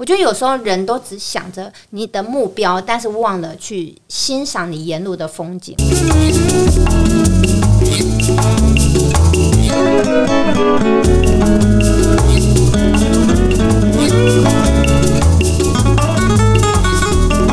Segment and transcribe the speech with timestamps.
[0.00, 5.76] 我觉得有时候人都只想着你的目标，但是忘了去欣赏你沿路的风景。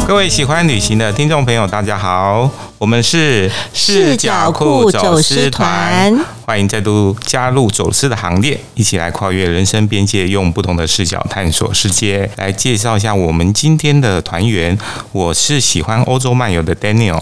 [0.08, 2.50] 各位喜欢旅行的听众朋友，大家好，
[2.80, 6.16] 我们是视角库走私团，
[6.46, 12.30] 欢迎再度加入走私的行列，一起来跨越人生边界，用不同的视角探索世界。
[12.36, 14.78] 来介绍一下我们今天的团员，
[15.12, 17.20] 我是喜欢欧洲漫游的 Daniel。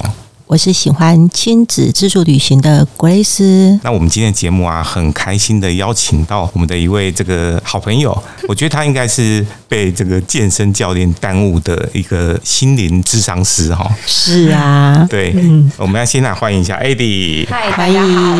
[0.48, 3.80] 我是喜欢亲子自助旅行的 Grace。
[3.82, 8.16] 那我们今天的节目啊，很开心的邀请到我们的一位这个好朋友，
[8.48, 13.90] 我觉得他应该是被这个健身教练耽误的一个心灵智商师哈。
[14.06, 17.48] 是啊，对，嗯、我们要先来欢迎一下 Eddie。
[17.50, 18.36] 嗨，大家好，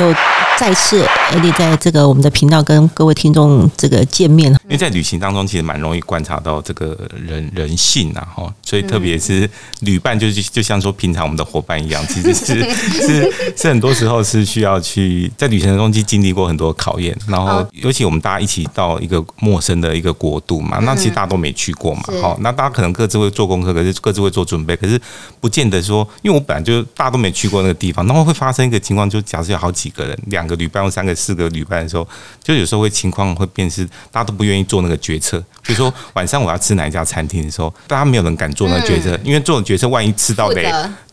[0.00, 0.14] 有。
[0.56, 9.50] 再次，Eddie 在这个我们的频道跟各位听众这个见面，因为在旅行当中其实蛮容易观察到这个人人性啊，哈，所以特别是
[9.80, 12.62] 旅伴，就是就像说平常我们的伙伴一样，其实是
[13.02, 25.00] 是是很多时候是需要去在旅行当中去经历过很多考验，然后尤其我们大家一起到一个陌生的一个国度嘛，那其实大家都没去过嘛，好，那大家可能各自会做功课，可是各自会做准备，可是
[25.40, 30.44] 不见得说，因为我本来就大家都没去过那个地方，然后会发生一个情况，就假设有好几个人两。
[30.44, 32.06] 个旅伴或三个、四个旅伴的时候，
[32.42, 33.82] 就有时候会情况会变，是
[34.12, 35.42] 大家都不愿意做那个决策。
[35.62, 40.70] 比如说晚上我要吃哪一家餐厅的时候，大家没有人敢做那个决策，因为做了决策万一吃到雷，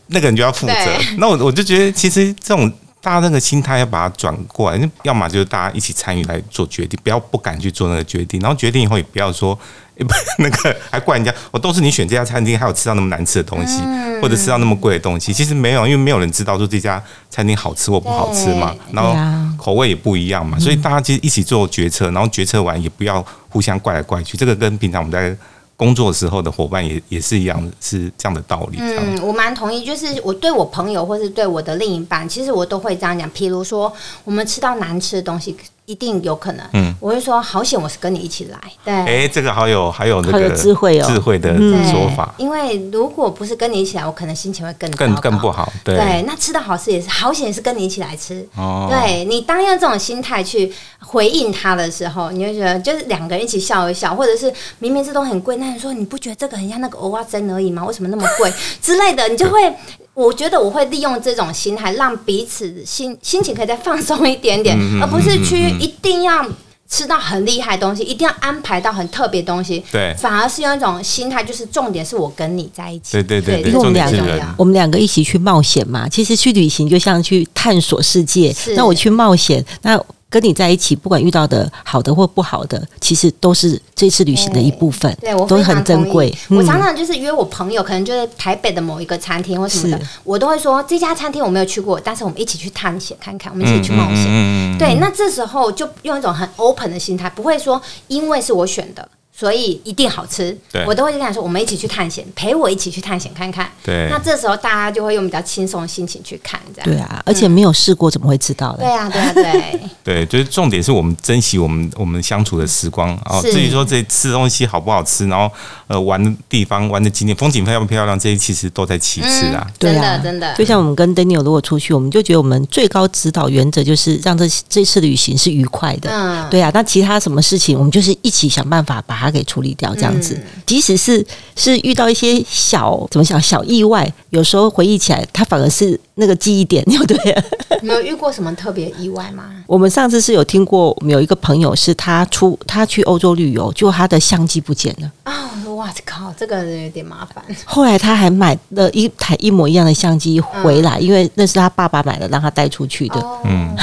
[0.08, 0.74] 那个人就要负责。
[1.16, 2.70] 那我我就觉得，其实这种
[3.02, 8.40] 大家那个心态要把它转过来，要么就是大家一起参与来做决定，不要不敢去做那个决定。
[8.40, 9.58] 然后决定以后也不要说。
[9.94, 10.08] 不
[10.42, 13.82] 那个还怪人家，我都是你选这家餐厅，还有吃到那么难吃的东西，
[14.20, 15.32] 或者吃到那么贵的东西。
[15.32, 17.00] 其实没有，因为没有人知道说这家
[17.30, 19.14] 餐厅好吃或不好吃嘛，然后
[19.56, 24.36] 口味也不一样嘛，所以大家其实一起做决策，然后决策完也不要互相怪来怪去。
[24.36, 25.36] 这个跟平常我们在
[25.82, 28.78] 工作时候的伙伴也也是一样，是这样的道理。
[28.78, 33.28] 嗯，我蛮同意，就是我对我朋友或是对我的另一半，其实我都会这样讲。
[33.32, 35.56] 譬如说，我们吃到难吃的东西。
[35.84, 41.54] 一定有可能，嗯，我会说好险，我是跟你一起来，对，哎、欸，这个好有，还有那个智慧哦，智慧的
[41.90, 57.84] 说法，因为如果不是跟你一起来，我可能心情会更更更不好，对，对，那吃的好吃也是好险，是跟你一起来吃，哦，对，你当用这种心态去回应他的时候，你会觉得就是两个人一起笑一笑，或者是明明是都很贵，那你说你不觉得这个很像那个蚵仔煎而已吗？
[57.84, 58.52] 为什么那么贵？
[58.80, 59.74] 之类的，你就会。
[60.14, 66.46] 我觉得我会利用这种心态，让彼此心心情可以再放松一点点，而不是去一定要
[66.88, 69.82] 吃到很厉害的东西，一定要安排到很特别东西。
[69.90, 73.12] 对，反而是用一种心态，就是重点是我跟你在一起。
[73.12, 76.08] 对对对，因为我们两个，我们两个一起去冒险嘛。
[76.08, 78.54] 其实去旅行就像去探索世界。
[78.76, 79.98] 那我去冒险，那。
[80.32, 86.34] 跟你在一起，不管遇到的好的或不好的，其实都是这次旅行的一部分，对，我都很珍贵。
[86.48, 94.78] 我常常就是约我朋友，可能就是台北的某一个餐厅或什么的，我都会说这家餐厅我没有去过，但是我们一起去探险看看，我们一起去冒险。
[94.78, 99.06] 对，那这时候就用一种很 open 的心态，不会说因为是我选的。
[99.34, 103.68] 所以一定好吃，对我都会跟他说，我们一起去探险，陪我一起去探险看看。
[103.82, 106.90] 对，那这时候大家就会用比较轻松的心情去看，这样。
[106.90, 108.84] 对啊，而且没有试过怎么会知道的？
[108.84, 109.80] 对啊，对啊，对。
[110.04, 113.16] 对，就是重点是我们珍惜我们我们相处的时光。
[113.24, 115.50] 哦至于说这吃东西好不好吃，然后
[115.86, 119.66] 呃玩的地方玩的景点风景漂不漂亮，这些其实都在其次啊。
[119.78, 120.54] 真的真的。
[120.54, 126.10] 就像我们跟 Daniel 如果出去，我们就觉得我们最高指导原则就是让这这次旅行是愉快的。
[126.10, 126.50] 嗯。
[126.50, 130.12] 对啊，那其他什么事情，我们就是一起想办法把它给处理掉，这样。
[130.12, 131.24] 样子，即使是
[131.56, 137.44] 是遇到一些小怎么讲小意外，有时候回忆起来，它反而是那个记忆点，对不对？
[137.80, 139.44] 没有遇过什么特别意外吗？
[139.66, 145.10] 我们上次是有听过，我们有一个朋友是他出他去欧洲旅游，就他的相机不见了。
[145.24, 147.42] 哦，哇靠，这个有点麻烦。
[147.64, 153.16] 后来他还买了一台一模一样的相机回来，嗯、因为那是他爸爸买的，让他带出去的。
[153.44, 153.74] 嗯，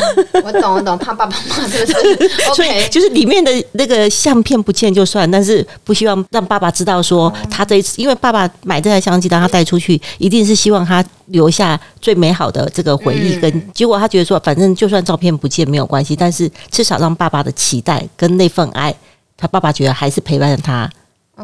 [0.43, 2.29] 我懂我懂，怕爸爸妈妈是 不是？
[2.55, 13.97] 所以就是里面的那个相片不见就算，但是不希望让爸爸知道说他这一次，因为爸爸买这台相机让他带出去，一定是希望他留下最美好的这个回忆跟结果。
[13.97, 18.93] 他觉得说，反正就算照片不见没有关系，但是至少让爸爸的期待跟那份爱，
[19.37, 20.89] 他爸爸觉得还是陪伴着他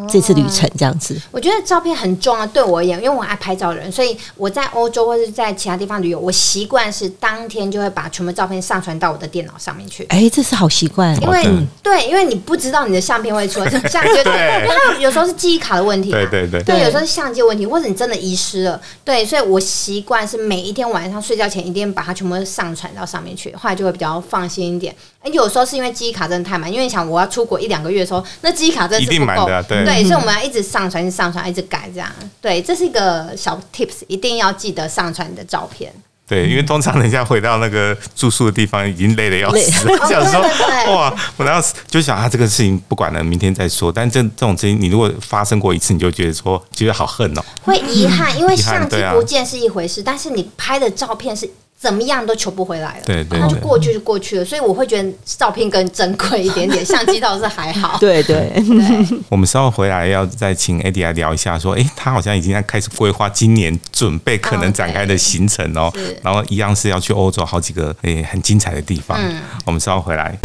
[0.09, 1.15] 这次旅程这样子。
[1.31, 10.03] 我觉得照片很重要，对我而言，因为我爱拍照的人，所以我在欧洲或者在其他地方旅游，我习惯是当天就会把全部照片上传到我的电脑上面去。
[10.06, 11.45] 哎，这是好习惯，因为
[11.81, 24.95] 对，因为你不知道你的相片会出来，相 对，因为它有时候是记忆卡的问题，对对对，对，有时候是相机问题，或者你真的遗失了，对，所以我习惯是每一天晚上睡觉前一定把它全部上传到上面去，后来就会比较放心一点。
[25.21, 32.10] 哎，有时候是因为记忆卡真的太满，因为你想我要出国一两个月的时候，那记忆卡真的是不够，啊、对，对，所以我们要一直上传，一直上传，一直改，这样。
[32.42, 35.94] 对，这是一个小 tips，一定要记得上传你的照片。
[36.28, 40.42] 对，因为通常人家回到那个住宿的地方，已经累得要死了， 想说
[40.96, 43.92] 哇，我要就想啊，这个事情不管了，明天再说。
[43.92, 51.48] 但这这种事情，你如果发生过一次，你就觉得说，觉得好恨哦，会遗憾，因为相机不见是一回事，但是你拍的照片是。
[51.77, 57.98] 怎么样都求不回来了，对对，然后就过去就过去了，所以我会觉得照片更珍贵一点点， 相机倒是还好。
[58.00, 58.51] 对对。
[58.56, 65.94] 对，我们稍后回来要再请 Eddie 来聊一下，说，哎，他好像已经在开始规划今年准备可能展开的行程哦，
[66.24, 69.18] 然后一样是要去欧洲好几个诶很精彩的地方。
[69.21, 70.38] 嗯，我们稍后回来。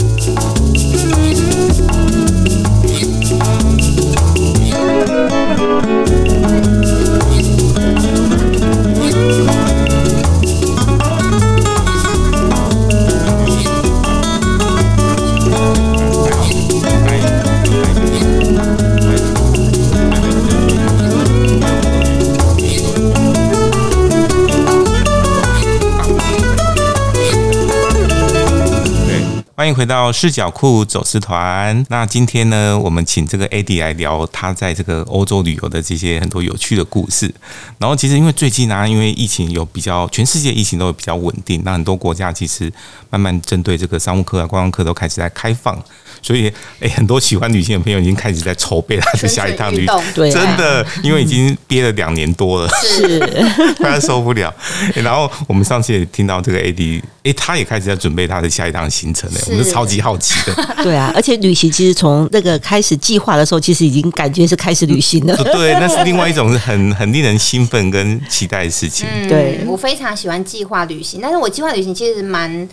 [29.60, 31.84] 欢迎回到视角库走私团。
[31.90, 37.30] 那今天呢，我们请这个 Eddie 来聊他在这个欧洲旅游的这些很多有趣的故事。
[37.76, 42.72] 然后，其实因为最近呢、啊，因为疫情有比较，全世界疫情都有比较稳定，那很多国家其实
[43.10, 45.78] 慢慢针对这个商务客啊、观光客都开始在开放。
[46.22, 50.02] 所以，哎，很多喜欢旅行的朋友已经开始在筹备他的下一趟旅行。
[50.14, 53.18] 对，真的，因为已经憋了两年多了，是，
[53.80, 54.54] 大家受不了。
[54.94, 59.40] 然后我们上次也听到这个 Eddie，哎，他也开始在准备他的下一趟行程了。
[59.50, 60.54] 我们是超级好奇的。
[60.82, 65.36] 对啊，而且旅行其实从那个开始计划的时候，其实已经感觉是开始旅行了。
[65.52, 69.06] 对，那是另外一种是很 很令人兴奋跟期待的事情。
[69.10, 72.68] 嗯、对，我非常喜欢计划旅行，但是我计划旅行其实蛮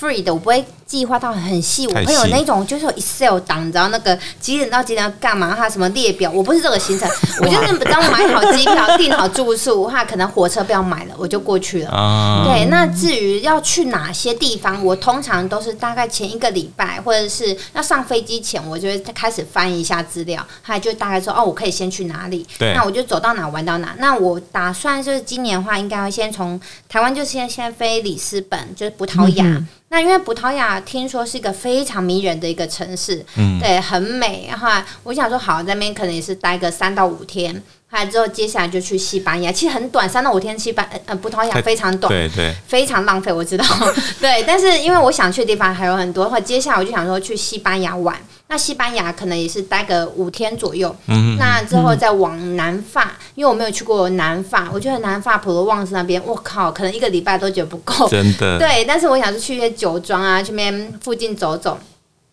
[0.00, 0.64] free 的，我不会。
[0.86, 5.54] 计划到很细，我会有那种就是有 Excel 档，你知道那个几点到几点要干嘛？
[5.54, 6.30] 哈，什么列表？
[6.30, 7.08] 我不是这个行程，
[7.40, 11.90] 我就是只要买好机票、 订好住宿，哈，可能火车不要买了，我就过去了。
[11.90, 22.46] 啊、对，那至于要去哪些地方，我通常都是大概前一个礼拜，或者是要上飞机前，我就会开始翻一下资料，他就大概说哦，我可以先去哪里？
[22.58, 23.94] 对，那我就走到哪玩到哪。
[23.98, 29.44] 那我打算就是今年的话，应该会先从台湾就先先飞里斯本，就是葡萄牙。
[29.44, 31.52] 嗯、那因为葡萄牙听说是一个。
[31.52, 34.48] 非常迷人的一个城市，嗯，对，很美。
[34.48, 34.68] 然后
[35.04, 37.54] 我想说，好，在那边可能也是待个三到五天。
[37.88, 40.58] 后来之后，接下来就去西班牙，其实很短，三到五天。
[40.58, 43.64] 西班呃，葡萄牙非常短，对对，非常浪费，我知道。
[44.18, 48.18] 对，但是因为我想去的地方还有很多，或接下来我就想说去西班牙玩。
[48.52, 50.94] 那西班牙可能也是待个五天左右。
[51.06, 58.06] 嗯，那之后再往南法，因为我没有去过南法，我觉得南法普罗旺斯那边，我靠，可能一个礼拜都觉得不够。
[58.10, 58.58] 真的。
[58.58, 61.78] 对，但是我想是去一些酒庄啊，去那边附近走走。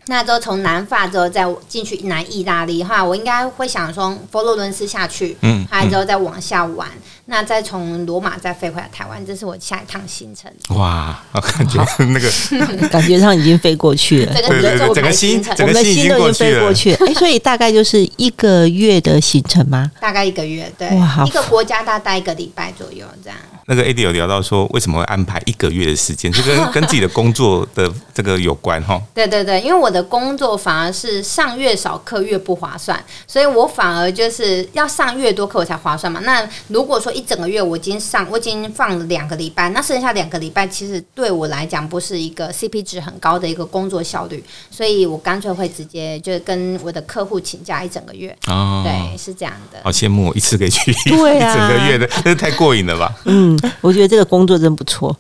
[0.08, 10.52] 那之后从南法之后再进去南意大利哈，我应该会想从佛罗伦斯下去，嗯，还之后再往下玩，嗯、那再从罗马再飞回来台湾，这是我下一趟行程。
[10.76, 12.28] 哇，我感觉那个
[12.90, 16.98] 感觉上已经飞过去了，对对对，整个心，我们的心都已经飞过去了。
[17.06, 19.92] 哎，所以大概就是一个月的行程吗？
[20.02, 23.38] 大概一个月，对，哇一个国家大概待一个礼拜左右这样。
[23.68, 26.32] 那个 Eddie 有聊到说，为什么会安排一个月的时间？
[26.32, 29.00] 这跟 跟自己的工作的这个有关哈。
[29.14, 36.20] 对对对，因为我的工作反而是上越少课越不划算，所以我反而就是要上越多课我才划算嘛。
[36.22, 48.34] 那如果说一整个月我已经上，我已经放了两个礼拜，那剩下两个礼拜其实对我来讲不是一个 CP 值很高的一个工作效率，所以我干脆会直接就跟我的客户请假一整个月。
[48.48, 49.80] 哦，对，是这样的。
[49.84, 53.14] 好羡慕，一次可以去 对啊，一整个月的，这太过瘾了吧？
[53.26, 53.60] 嗯。
[53.82, 55.16] 我觉得这个工作真不错，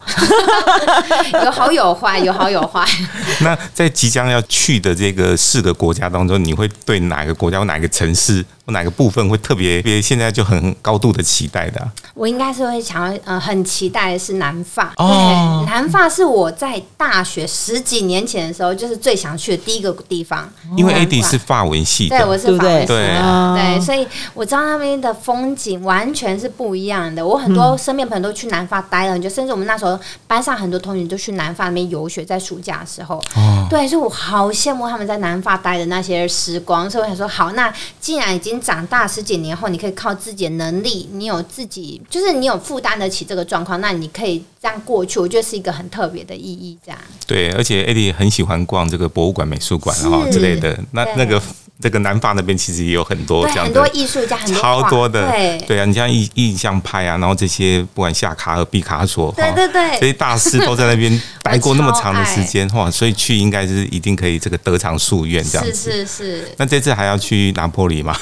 [1.43, 2.85] 有好有坏，有好有坏。
[3.41, 8.45] 那在即将要去的这个四个国家当中，你会对哪个国家或哪个城市？
[8.65, 9.99] 哪个部分会特别别？
[9.99, 11.88] 现在就很高度的期待的。
[12.13, 14.93] 我应该是会想要呃，很期待的是南法。
[14.97, 20.49] 哦，南法是我在大学十几年前的时候，就是最想去的第一个地方。
[20.75, 27.25] 因为 Eddie 是法文系的，对，我是法文系的，对，对，所以我知道那边的风景完全是不一样的。
[27.25, 33.17] 我很多身边朋友都去南法待了，就甚至我们那时候班上很多同学都去南法那边游学，在暑假的时候。
[33.35, 41.78] 哦，对，所以我好好羡慕他们在南法待的那些时光，所以我想说，好，那既然已经长大十几年后，你可以靠自己的能力，你有自己，
[42.09, 46.77] 就是你有负担得起这个状况，那你可以这样过去，我觉得是一个很特别的意义。
[46.85, 51.41] 这样对，而且 Eddie 很喜欢逛这个博物馆、美术馆然后之类的，那那个。
[51.81, 61.09] 这个南法那边其实也有很多这样的，很多艺术家，超多的，对对啊，你像印印象派啊，然后这些不管夏卡和、毕卡索，对对对，这些大师都在那边
[61.51, 65.73] 待过那么长的时间，哇，所以去应该是一定可以这个得偿夙愿这样子。
[65.73, 66.55] 是是是。
[66.57, 68.15] 那这次还要去拿破里吗？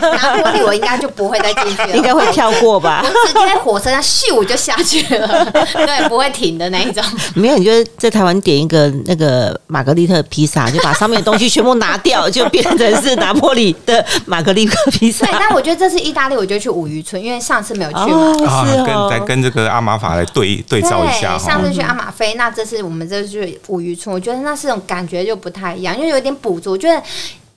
[0.00, 3.02] 拿破里我应该就不会再进去了，应该会跳过吧？
[3.06, 7.02] 我直接在火车上咻就下去了，对，不会停的那一种。
[7.34, 13.68] 没有，你就在台湾点一个那个玛格丽特披萨，就把上面的东西全部拿掉，就变成是拿破里。
[13.86, 21.38] 的玛格丽特披萨，对，但我觉得这次意大利，我就去五渔村，因为上次没有去嘛，哦哦、跟再跟这个阿玛法来对对照一下。
[21.38, 26.72] 上次去阿玛菲，那这次我们这次去五渔村，我觉得那是种感觉就不太一样，因为有点补足。
[26.72, 27.02] 我觉得。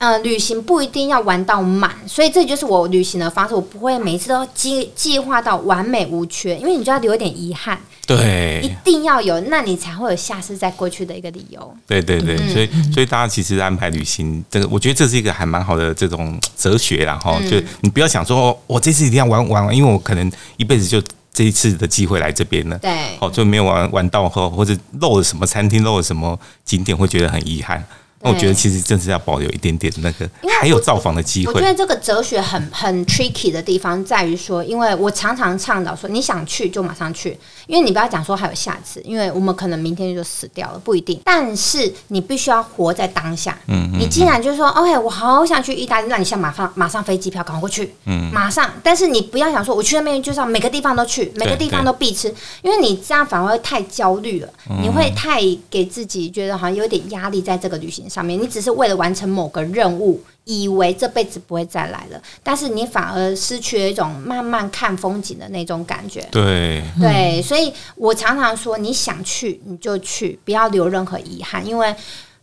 [0.02, 3.54] 呃，旅行不一定要玩到满，所以这就是我旅行的方式。
[3.54, 7.78] 我不会每次都计计划到完美无缺，因为你就要留一点遗憾。
[8.04, 11.72] 对，一定要有，那你才会有下次再过去的一个理由。
[11.86, 17.40] 对对对，嗯、所以所以大家其实安排旅行，这个我觉得这是一个还蛮好的这种哲学啦哈。
[17.48, 21.00] 就你不要想说，我这次一定要玩玩完，因为我可能一辈子就
[21.32, 22.78] 这一次的机会来这边呢。
[22.80, 27.82] 对，哦，就没有玩玩到后，或者漏了什么餐厅，漏了什么景点，会觉得很遗憾。
[28.22, 30.28] 我觉得其实真是要保留一点点那个，
[30.60, 31.52] 还有造访的机会。
[31.52, 37.36] 我觉得这个哲学很很 tricky 的地方在于说，因为我常常倡导说，你想去就马上去，
[37.66, 41.20] 因为你不要讲说还有下次，因为我们可能明天就死掉了，不一定。
[41.24, 43.58] 但是你必须要活在当下。
[43.66, 48.70] 嗯，你既然就是说，OK，我好想去意大利，那你现在马上马上飞机票赶过去，嗯，马上。
[48.82, 54.48] 但是你不要想说，我去那边就是要每个地方都去，每个地方都必吃，因为你这样反而会太焦虑了，
[54.80, 66.20] 你会太给自己觉得好像有点压力在这个旅行上面，你只是为了完成某个任务，以为这辈子不会再来了，但是你反而失去了一种慢慢看风景的那种感觉。
[66.30, 71.88] 对对，所以我常常说，你想去你就去，不要留任何遗憾，因为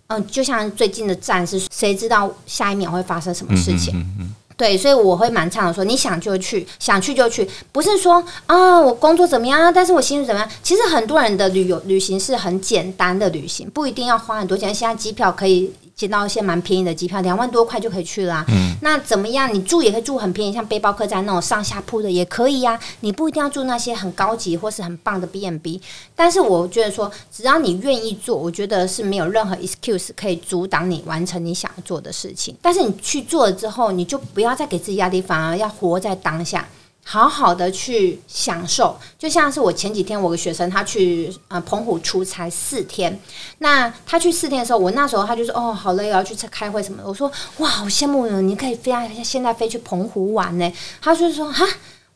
[0.08, 3.94] 嗯、呃，就像最近的战事，谁知道下一秒会发生什么事情？
[3.96, 10.50] 嗯嗯嗯对，所以我会蛮倡导说，你想就去，想去就去，不是说啊，我工作怎么样，但是我薪水怎么样？
[10.62, 14.76] 其实很多人的旅游旅行是很简单的旅行，不一定要花很多钱。
[14.76, 15.72] 现在机票可以。
[16.00, 18.46] 捡到一些蛮便宜的机票，两万多块就可以去啦。
[18.48, 19.54] 嗯，那怎么样？
[19.54, 22.80] 你住也可以住很便宜，像背包客栈那种上下铺的也可以呀、啊。
[23.02, 25.82] 你不一定要住那些很高级或是很棒的 B&B。
[26.16, 32.56] 但是我觉得说，只要你愿意做，我觉得是没有任何 excuse 可以阻挡你完成你想做的事情。
[32.62, 36.66] 但是你去做了之后，你就不要再给自己压力，反而要活在当下。
[37.04, 43.20] 好好的去享受，就像是我前几天我个学生他去呃澎湖出差四天，
[43.58, 51.66] 那他去四天的时候，我那时候他就说哦好累，我要去开会什么的，我说哇好羡慕你，你可以飞啊，现在飞去澎湖玩呢，他就说哈。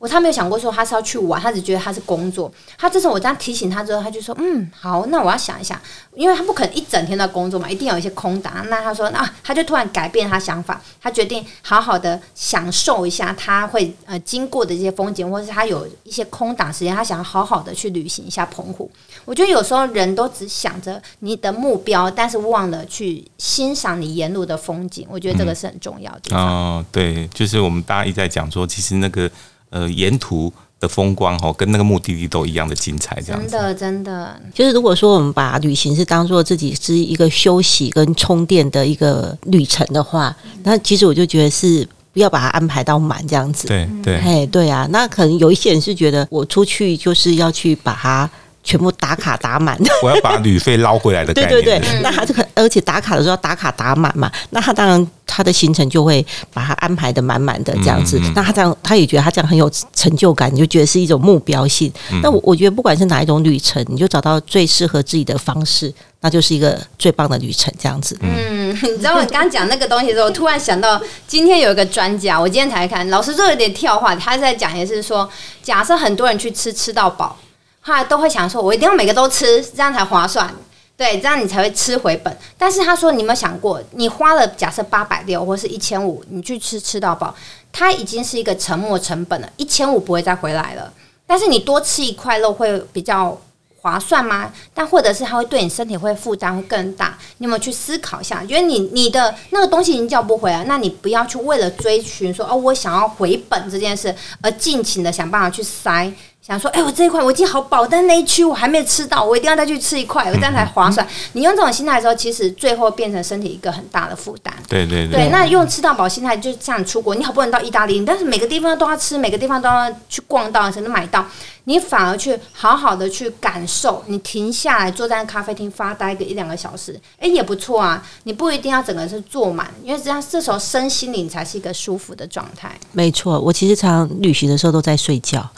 [0.03, 2.51] 我他没有想过说他是要去玩，他只觉得他是工作。
[2.77, 5.79] 他这时候我这样提醒他之后，他就说：“嗯，好，那我要想一想，
[6.13, 18.91] 因为他不可能一整天在工作嘛，一定有一些空档。”那他说：“那他就突然改变他想法，他决定好好的享受一下他会呃经过的这些风景，或者是他有一些空档时间，他想要好好的去旅行一下澎湖。
[19.23, 25.07] 我觉得有时候人都只想着你的目标，但是忘了去欣赏你沿路的风景。
[25.09, 29.31] 我觉得这个是很重要的。”哦，对，就是我们大家一直在讲说，其实那个。
[29.73, 33.49] 呃，沿途的风光哦，跟那个目的地都一样的精彩，这样子。
[33.49, 43.67] 真的，真的，就是如果说我们把旅行是当做自己是一个休息跟充电的一个旅程的话，那其实我就觉得是不要把它安排到满这样子。
[43.67, 48.29] 对对，哎，对啊，那可能有一些人是觉得我出去就是要去把它。
[48.63, 51.49] 全部打卡打满， 我要把旅费捞回来的概念。
[51.49, 58.19] 对对对，那他这个，而且打卡的时候要打卡打满嘛，那他当然他的行程就会把他安排的满满的这样子。
[58.33, 61.91] 那他这样，他也觉得他这样很有成就感，你就觉得是一种目标性。
[62.21, 67.73] 那我我觉得不管是哪一种旅程，你就找到最适合自己的方式，那就是一个最棒的旅程。
[67.77, 68.17] 这样子。
[68.21, 75.29] 嗯，你知道我刚讲那个东西的时候，我突然想到今天有一个专家，我今天才看，老师就有点跳话，他在讲也是说，
[75.61, 77.37] 假设很多人去吃吃到饱。
[77.83, 80.49] 他都会想说，我一定要每个都吃，这样才划算，
[80.95, 82.35] 对，这样你才会吃回本。
[82.57, 87.35] 但是他说，你有没有想过，你花了假设八百六或是一千五，你去吃吃到饱，
[87.73, 90.93] 它已经是一个沉没成本了，一千五不会再回来了。
[91.27, 93.37] 但是你多吃一块肉会比较
[93.81, 94.49] 划算吗？
[94.73, 97.17] 但或者是它会对你身体会负担会更大？
[97.39, 98.45] 你有没有去思考一下？
[98.45, 106.09] 觉得你你的那个东西已经叫不回来，那你不要去为了追寻说哦，我想要回本这件事而尽情的想办法去塞。
[106.45, 111.07] 想说，哎、欸，我这一块我已经好饱，但那一区我还没吃到，我一定要再去吃一块，我这样才划算。
[111.31, 114.53] 你用这种心态的时候，其实最后变成身体一个很大的负担。
[114.67, 115.29] 对对对，对。
[115.29, 121.25] 那用吃到饱心态，就像出国，你好不容易到意大利，但是每个地方都要吃，每个地方都要去逛到才能买到，
[121.63, 128.05] 你反而去好好的去感受，你停下来坐在咖啡厅发呆个一两个小时，哎、欸，也不错啊。
[128.23, 132.69] 你不一定要整个是坐满，因为这样这时候身心灵才是一个舒服的状态。
[132.91, 135.49] 没错，我其实常常旅行的时候都在睡觉。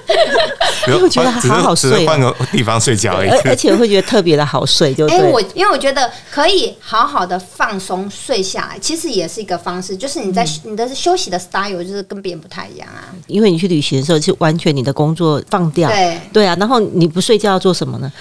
[0.87, 5.17] 因为我觉得好好睡，换个地方睡觉而已，而且会觉得特别的好睡，就对。
[5.17, 13.13] 哎，我因为我觉得可以好好的放松睡下来，其实也是一个方式，就是你在你的休息的 style 就是跟别人不太一样啊。
[13.27, 16.55] 因为你去旅行的时候，是完全你的工作放掉，对对啊。
[16.59, 18.11] 然后你不睡觉要做什么呢？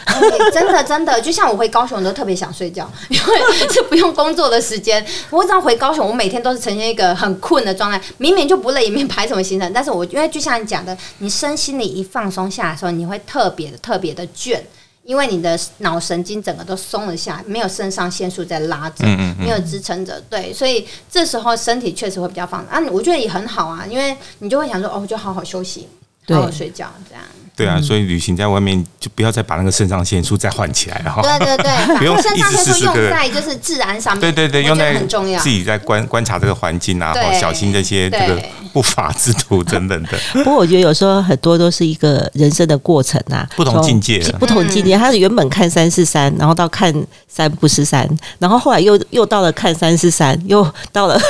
[0.52, 5.04] 真的真的，就像我回高雄都特别想睡觉， 因为是不用工作的时间。
[5.30, 14.60] 我只要回高雄，我每天都是呈现一个很困的状态，明明就不累，也没排什么行程，但是我因为就像你讲的，你身心里一放松下来的时候，你会特别的特别的倦，
[15.02, 19.04] 因为你的脑神经整个都松了下来，没有肾上腺素在拉着，
[19.38, 22.80] 没有支撑着，对，所以这时候身体确实会比较放松啊。
[22.92, 25.88] 我觉得也很好啊，因为你就会想说，哦，我就好好休息，
[26.28, 27.25] 好好睡觉，这样。
[27.57, 31.21] 对啊，所以旅行在外面就不要再把那个肾上腺素再换起来了哈。
[31.23, 34.21] 对对对， 不用肾上腺素用在就是自然上面。
[34.21, 35.38] 对对对，用在很重要。
[35.42, 38.42] 自己在观观察这个环境啊，小心这些这个
[38.73, 40.19] 不法之徒等等的。
[40.33, 44.97] 不过我觉得有时候很多都是一个人生的过程啊，不同境界，不同境界。
[44.97, 46.95] 他是原本看山是山，然后到看
[47.28, 51.21] 山不是山，然后后来又又到了看山是山，又到了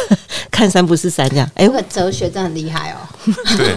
[0.51, 1.51] 看山 不是山这样。
[1.55, 2.97] 哎，这个哲学真的很厉害哦。
[3.57, 3.75] 对。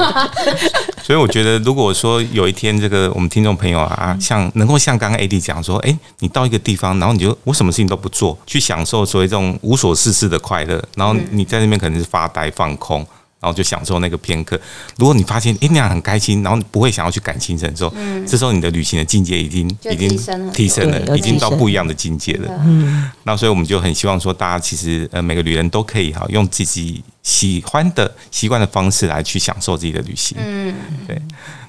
[1.01, 13.05] 所以我觉得，如果说有一天这个我们听众朋友啊，像能够像刚刚 AD 讲说，哎，你到一个地方，然后你就我什么事情都不做，去享受所谓这种无所事事的快乐，然后你在那边可能是发呆放空，
[13.39, 14.59] 然后就享受那个片刻。
[14.97, 17.93] 如果你发现哎那样很开心，然后你不会想要去赶行程的时候，
[18.27, 20.09] 这时候你的旅行的境界已经已经
[20.51, 22.49] 提升了，已经到不一样的境界了。
[22.65, 27.03] 嗯，那所以我们就很希望说，大家其实呃每个旅人都可以哈用自己。
[27.23, 30.37] 喜欢的习惯的方式来去享受自己的旅行。
[30.41, 30.75] 嗯，
[31.07, 31.21] 对。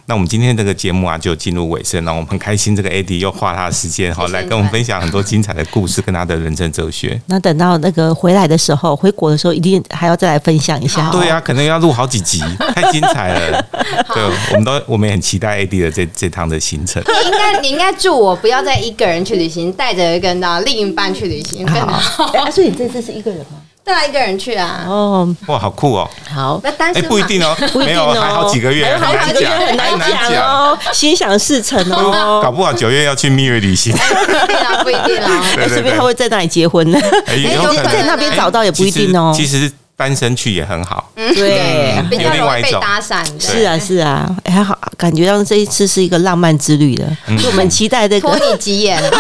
[0.07, 2.13] 那我们今天这个节目啊，就进入尾声了。
[2.13, 7.19] 我们很开心，这个 AD 又花他的时间哈，来跟我们分享很多精彩的故事，跟他的人生哲学。
[7.27, 11.11] 那等到那个回来的时候，回国的时候，一定还要再来分享一下。
[11.11, 12.43] 对啊，可能要录好几集，
[12.77, 13.67] 太精彩了。
[14.13, 17.03] 对，我们都我们也很期待 AD 的这这趟的行程。
[17.03, 22.25] 你应该你应该祝我不要再一个人去旅行，带着一个到另一半去旅行更好。
[22.35, 23.59] 哎，所以你这次是一个人吗？
[23.85, 24.85] 带来一个人去啊！
[24.89, 26.09] 哦，哇，好酷哦！
[26.35, 30.43] 好，那单身哎，不一定哦，没有，还好几个月，还好几个月很难讲。
[30.43, 34.01] 哦，心想事成哦， 搞不好九月要去蜜月旅行，不
[34.33, 39.71] 一定啊，不一定啊，说不定他会在那里结婚呢，在那边找到也不一定哦，其实。
[39.97, 42.81] 单身去也很好，嗯，对，有另外一种。
[42.81, 48.29] 搭讪，是啊，是啊，还好，感觉到这一次是一个浪漫之旅的，我们期待这个。
[48.29, 49.01] 托你吉言。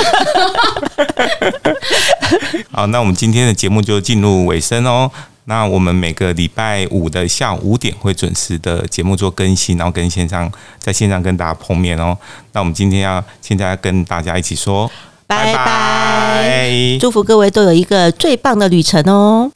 [2.72, 5.10] 好，那我们今天的节目就进入尾声哦。
[5.44, 12.16] 那我们每个礼拜五的下午五点会准时的节目做更新，然后跟线上在线上跟大家碰面哦。
[12.52, 14.90] 那我们今天要现在要跟大家一起说
[15.26, 19.50] 拜拜，祝福各位都有一个最棒的旅程哦。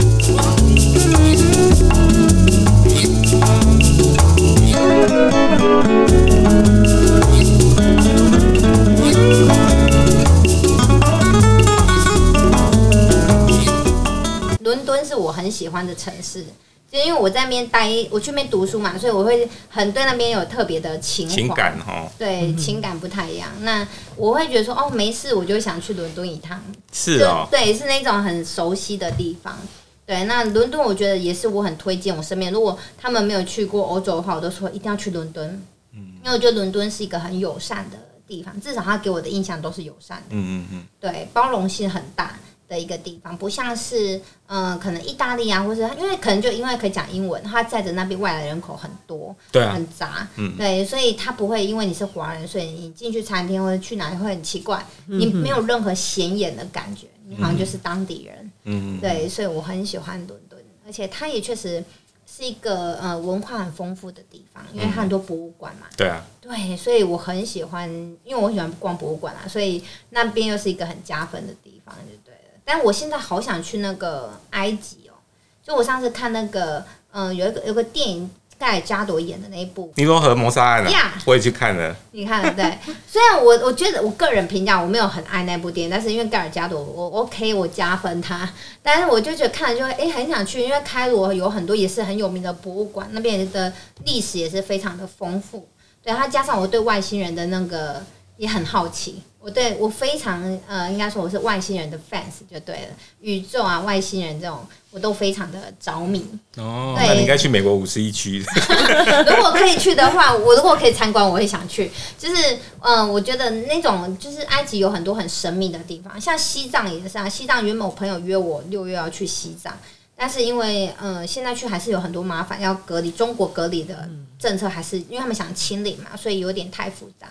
[15.49, 16.45] 很喜欢的城市，
[16.91, 22.07] 就因为我在那边待，我去那边读书嘛，所以我会很对那边有特别的情情感哈。
[22.19, 23.49] 对，情感不太一样。
[23.61, 23.85] 那
[24.15, 26.61] 我会觉得说，哦，没事，我就想去伦敦一趟。
[26.93, 29.57] 是哦，对，是那种很熟悉的地方。
[30.05, 35.47] 对，那伦敦我觉得也是我很推荐我身边，如果他们没有去过欧洲的话，我都说一定要去伦敦。
[35.93, 40.23] 嗯，因为我觉得伦敦是一个很友善的地方，至少他给我的印象都是友善的。
[40.29, 42.37] 嗯嗯嗯，对，包容性很大。
[42.69, 61.83] 的一个地方，不像是嗯、呃，可能意大利啊，或者因为可能就因为可以讲英文，他在着那边外来人口很多，对啊，很杂，嗯，对，所以他不会因为你是华人，所以你进去餐厅或者去哪里会很奇怪，你没有任何显眼的感觉，你好像就是当地人，嗯，对，所以我很喜欢伦敦，而且它也确实
[62.27, 67.89] 是一个呃文化很丰富的地方，因为它很多博物馆嘛，对啊，对，所以我很喜欢，
[68.23, 72.28] 因为我很喜欢逛博物馆啊，所以那边又是一个很加分的地方，就对。
[72.71, 75.17] 但我现在好想去那个埃及哦！
[75.65, 78.29] 就我上次看那个，嗯，有一个有个电影
[78.59, 81.95] 盖尔加朵演的那一部《尼罗河谋杀案》呀，我也去看了。
[82.11, 82.77] 你看了对？
[83.09, 88.47] 虽然我我觉得我个人评价我没有很爱那部电影，但是因为盖尔加朵我 OK 我加分他，
[88.83, 93.73] 但是我就觉得看了就会哎、欸、很想去，因为开罗有很多也是很有名的博物馆，那边的
[94.05, 95.67] 历史也是非常的丰富。
[96.03, 98.05] 对，它加上我对外星人的那个
[98.37, 99.23] 也很好奇。
[99.41, 102.87] 我对我非常呃，应该说我是外星人的 fans 就对了，
[103.21, 106.25] 宇宙啊，外星人这种我都非常的着迷。
[106.57, 108.43] 哦，对那你应该去美国五十一区。
[109.25, 111.89] 如果可以去的话，我如果可以参观，我会想去。
[112.17, 117.29] 就是嗯、呃，我觉得那种就是埃及有很多很神秘的地方，像西藏也是啊。
[117.29, 119.71] 西藏原本我朋友约我六月要去西藏，
[120.17, 127.29] 但是因为嗯、呃，现在去还是有很多麻烦，要隔离，中国隔离的政策还是因为他们想清零嘛，所以有点太复杂。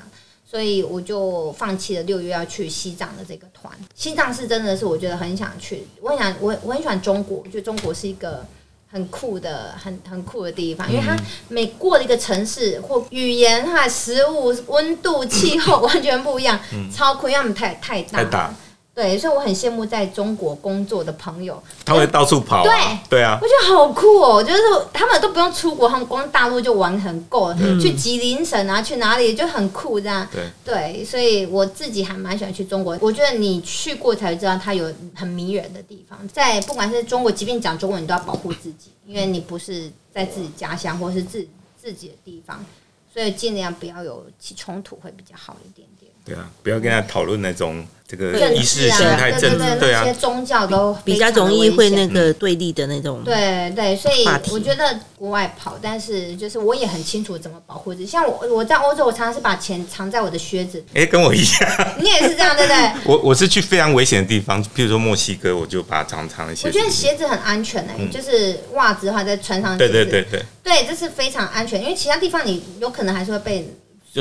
[0.51, 3.71] 所以我就放弃了六月要去西藏的这个团。
[3.95, 8.47] 西藏是真的是我觉得很想去，我很想我我很喜欢中国，我觉得中国是一个
[8.91, 11.15] 很酷的、很很酷的地方，因为它
[11.49, 16.59] 每过了一个城市或语言、哈食物、温度、气候 完全不一样，
[16.91, 18.19] 超酷，因为他们太太大。
[18.19, 18.55] 太大
[18.99, 22.65] 对，所以我很羡慕在中国工作的朋友，他会到处跑、啊。
[22.65, 24.43] 对，对啊，我觉得好酷哦！
[24.43, 24.61] 就是
[24.93, 30.27] 他们都不用出国，他们光大陆就玩很够去吉林省啊，去哪里就很酷，这样。
[30.33, 32.99] 对对，所以我自己还蛮喜欢去中国。
[33.01, 36.19] 我觉得你去过才知道，它有很迷人的地方。
[36.27, 41.47] 在不管是中国，即便讲中文，你都要保护自己，因为你不是在自己家乡或是自
[41.81, 42.67] 自己的地方，
[43.15, 46.11] 所以尽量不要有起冲突，会比较好一点点。
[46.29, 47.87] 对啊，不要跟他讨论那种。
[48.11, 53.23] 这个意识形态政治，对啊，那些宗教都比较容易会那个对立的那种。
[53.23, 58.07] 对对，所以我觉得国外跑，但是就是我也很清楚怎么保护自己。
[58.07, 60.83] 像我我在欧洲，我常常是把钱藏在我的靴子。
[60.95, 62.93] 哎，跟我一样， 你也是这样，对不对？
[63.05, 66.67] 我我是去非常危险的地方，譬如说墨西哥，我就把它藏藏一些。
[66.67, 69.77] 我觉得鞋子很安全哎，就是袜子的话再穿上。
[69.77, 73.69] 对对对对，对，这是非常安全，因为其他地方你有可能还是会被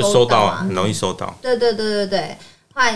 [0.00, 1.36] 就收到啊，很容易收到。
[1.42, 2.36] 对对对对对。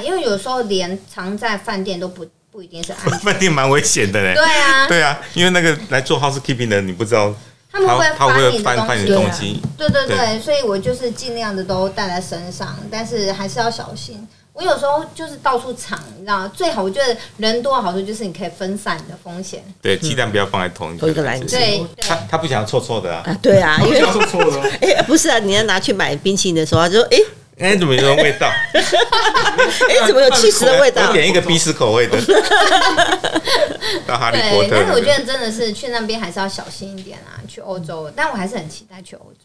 [0.04, 4.32] 因为有时候连藏在饭店都不不一定是安全，饭店蛮危险的嘞。
[4.32, 7.34] 对啊，对啊，因为那个来做 housekeeping 的，你不知道
[7.68, 9.60] 他们会他会翻翻你的东西。
[9.76, 14.24] 对对对，所以我就是尽量的都带在身上，但是还是要小心。
[14.54, 16.52] 我有时候就是到处藏，你知道吗？
[16.54, 19.64] 最好我觉得人多的好处就是你可以分散你的风险。
[19.80, 21.56] 对，鸡蛋不要放在同一个篮子。
[21.56, 23.24] 对，他他不想要臭臭的啊。
[23.40, 24.60] 对啊，因为臭臭的。
[24.82, 27.18] 哎，不是啊，你要拿去买冰淇淋的时候，他就说哎。
[27.58, 28.50] 哎，怎么有种味道？
[28.74, 31.06] 哎，怎么有起司的味道？
[31.06, 32.18] 我点一个鼻屎口味的。
[34.06, 34.70] 到哈利波特。
[34.70, 37.38] 但是我觉得真的是去那边还是要小心一点啊。
[37.46, 39.40] 去欧洲，但我还是很期待去欧洲。